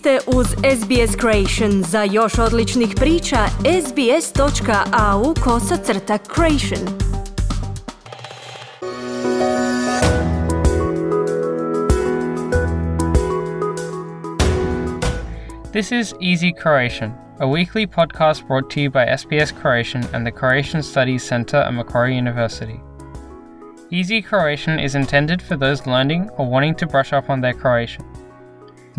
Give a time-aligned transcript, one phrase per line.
[0.00, 1.82] ste uz SBS Creation.
[1.82, 3.46] Za još odličnih priča,
[3.86, 6.80] sbs.au kosacrta creation.
[15.72, 20.32] This is Easy Croatian, a weekly podcast brought to you by SBS Croatian and the
[20.32, 22.80] Croatian Studies Centre at Macquarie University.
[23.90, 28.19] Easy Croatian is intended for those learning or wanting to brush up on their Croatian.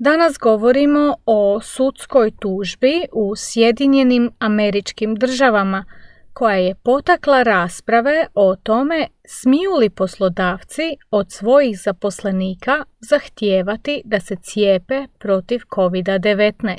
[0.00, 5.84] Danas govorimo o sudskoj tužbi u Sjedinjenim američkim državama
[6.32, 14.36] koja je potakla rasprave o tome smiju li poslodavci od svojih zaposlenika zahtijevati da se
[14.42, 16.78] cijepe protiv COVID-19.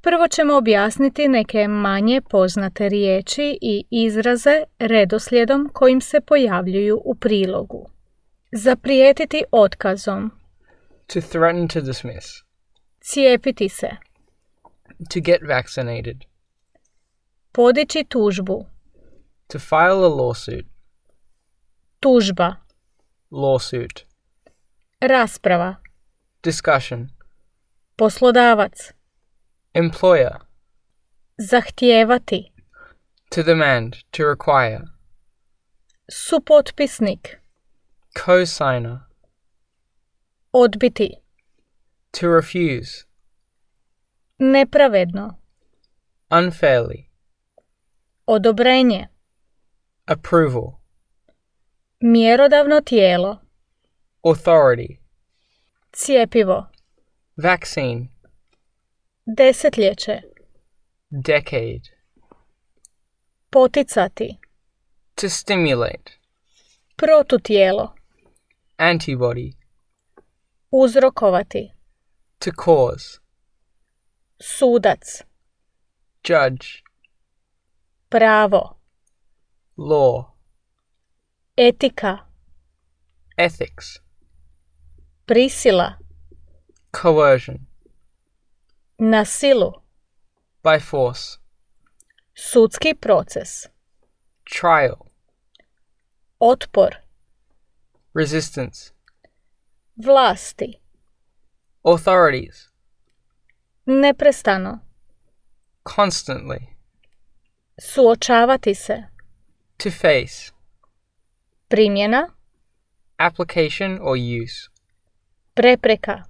[0.00, 7.90] Prvo ćemo objasniti neke manje poznate riječi i izraze redoslijedom kojim se pojavljuju u prilogu.
[8.52, 10.39] Zaprijetiti otkazom.
[11.10, 12.42] To threaten to dismiss.
[13.00, 13.90] Cijepiti se.
[15.10, 16.24] To get vaccinated.
[17.52, 18.66] Podići tužbu.
[19.46, 20.66] To file a lawsuit.
[22.00, 22.56] Tužba.
[23.30, 24.06] Lawsuit.
[25.00, 25.76] Rasprava.
[26.42, 27.08] Discussion.
[27.96, 28.92] Poslodavac.
[29.74, 30.36] Employer.
[31.38, 32.52] Zahtijevati.
[33.30, 33.96] To demand.
[34.10, 34.80] To require.
[36.10, 37.40] Supotpisnik.
[38.14, 39.09] Co-signer.
[40.52, 41.10] Odbiti.
[42.10, 43.04] To refuse.
[44.38, 45.38] Nepravedno.
[46.30, 47.04] Unfairly.
[48.26, 49.08] Odobrenje.
[50.06, 50.80] Approval.
[52.00, 53.38] Mjerodavno tijelo.
[54.22, 54.98] Authority.
[55.92, 56.66] Cijepivo.
[57.36, 58.08] Vaccine.
[59.36, 60.20] Desetljeće.
[61.10, 61.80] Decade.
[63.50, 64.38] Poticati.
[65.14, 66.12] To stimulate.
[66.96, 67.94] Protutijelo.
[68.76, 69.59] Antibody.
[70.72, 71.72] Uzrokovati.
[72.40, 73.20] To cause.
[74.40, 75.24] Sudac.
[76.22, 76.82] Judge.
[78.08, 78.76] Pravo.
[79.76, 80.32] Law.
[81.56, 82.18] Etika.
[83.36, 83.98] Ethics.
[85.26, 85.98] Prisila.
[86.92, 87.66] Coercion.
[88.98, 89.72] Na silu.
[90.62, 91.38] By force.
[92.36, 93.68] Sudski proces.
[94.44, 95.06] Trial.
[96.40, 96.90] Otpor.
[98.14, 98.92] Resistance.
[100.04, 100.80] Vlasti.
[101.84, 102.68] Authorities.
[103.86, 104.78] Neprestano.
[105.96, 106.58] Constantly.
[107.80, 109.02] Suočavati se.
[109.76, 110.52] To face.
[111.68, 112.28] Primjena.
[113.18, 114.70] Application or use.
[115.54, 116.24] Prepreka.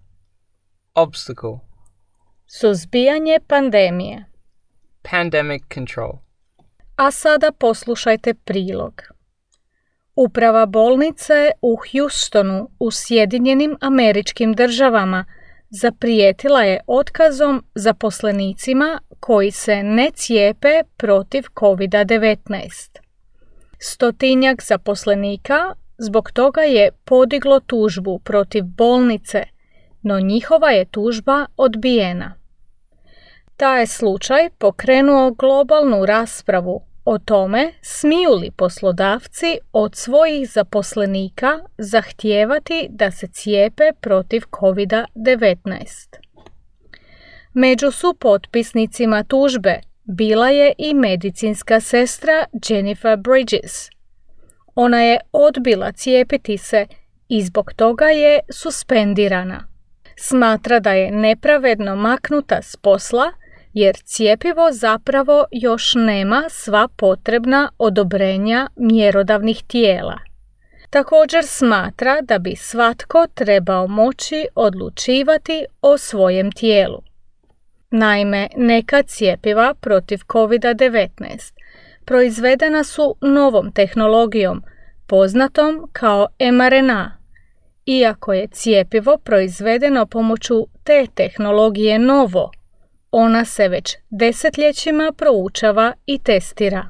[0.94, 1.60] Obstacle.
[2.46, 4.24] Suzbijanje pandemije.
[5.02, 6.18] Pandemic control.
[6.96, 9.02] A sada poslušajte prilog.
[10.22, 15.24] Uprava bolnice u Houstonu u Sjedinjenim američkim državama
[15.70, 22.98] zaprijetila je otkazom zaposlenicima koji se ne cijepe protiv COVID-19.
[23.78, 29.44] Stotinjak zaposlenika zbog toga je podiglo tužbu protiv bolnice,
[30.02, 32.34] no njihova je tužba odbijena.
[33.56, 42.86] Taj je slučaj pokrenuo globalnu raspravu o tome smiju li poslodavci od svojih zaposlenika zahtijevati
[42.90, 46.16] da se cijepe protiv COVID-19.
[47.54, 53.88] Među supotpisnicima tužbe bila je i medicinska sestra Jennifer Bridges.
[54.74, 56.86] Ona je odbila cijepiti se
[57.28, 59.66] i zbog toga je suspendirana.
[60.16, 63.32] Smatra da je nepravedno maknuta s posla
[63.72, 70.18] jer cijepivo zapravo još nema sva potrebna odobrenja mjerodavnih tijela.
[70.90, 77.02] Također smatra da bi svatko trebao moći odlučivati o svojem tijelu.
[77.90, 81.52] Naime, neka cijepiva protiv COVID-19
[82.04, 84.62] proizvedena su novom tehnologijom
[85.06, 87.16] poznatom kao mRNA.
[87.86, 92.50] Iako je cijepivo proizvedeno pomoću te tehnologije novo,
[93.10, 96.86] ona se već desetljećima proučava i testira.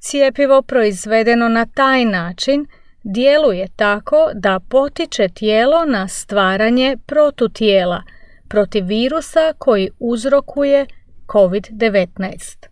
[0.00, 2.66] Cijepivo proizvedeno na taj način
[3.04, 8.02] djeluje tako da potiče tijelo na stvaranje protutijela
[8.48, 10.86] protiv virusa koji uzrokuje
[11.26, 12.66] COVID-19.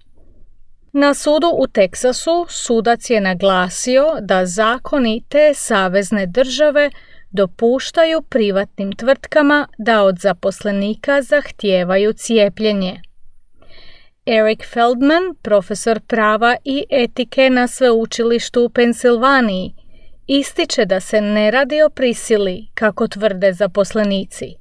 [0.92, 6.90] Na sudu u Teksasu sudac je naglasio da zakoni te savezne države
[7.32, 13.00] dopuštaju privatnim tvrtkama da od zaposlenika zahtijevaju cijepljenje.
[14.26, 19.74] Eric Feldman, profesor prava i etike na sveučilištu u Pensilvaniji,
[20.26, 24.54] ističe da se ne radi o prisili, kako tvrde zaposlenici.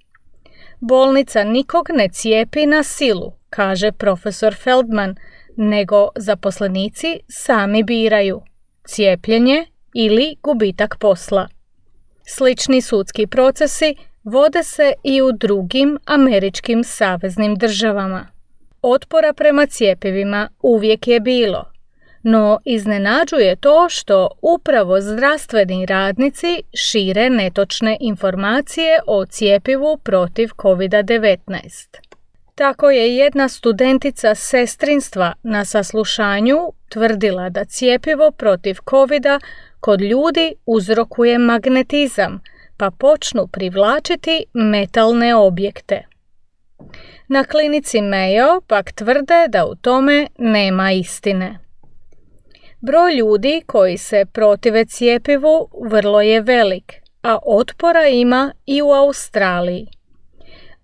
[0.80, 5.16] Bolnica nikog ne cijepi na silu, kaže profesor Feldman,
[5.58, 8.42] nego zaposlenici sami biraju
[8.88, 11.48] cijepljenje ili gubitak posla.
[12.34, 18.28] Slični sudski procesi vode se i u drugim američkim saveznim državama.
[18.82, 21.72] Otpora prema cijepivima uvijek je bilo,
[22.24, 32.11] no iznenađuje to što upravo zdravstveni radnici šire netočne informacije o cijepivu protiv COVID-19.
[32.56, 36.58] Tako je jedna studentica sestrinstva na saslušanju
[36.90, 39.24] tvrdila da cijepivo protiv covid
[39.80, 42.42] kod ljudi uzrokuje magnetizam,
[42.78, 46.04] pa počnu privlačiti metalne objekte.
[47.28, 51.60] Na klinici Mayo pak tvrde da u tome nema istine.
[52.82, 56.94] Broj ljudi koji se protive cijepivu vrlo je velik,
[57.24, 59.88] a otpora ima i u Australiji.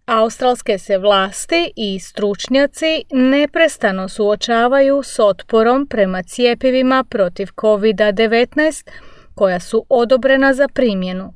[0.08, 8.90] Australske se vlasti i stručnjaci neprestano suočavaju s otporom prema cijepivima protiv COVID-19
[9.36, 11.34] koja su odobrena za primjenu.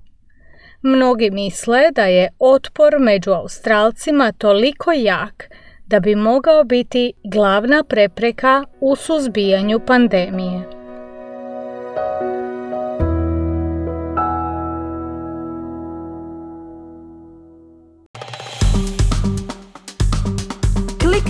[0.81, 5.49] Mnogi misle da je otpor među Australcima toliko jak
[5.85, 10.81] da bi mogao biti glavna prepreka u suzbijanju pandemije.